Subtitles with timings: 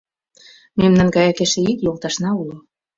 [0.79, 2.57] —Мемнан гаяк эше ик йолташна уло.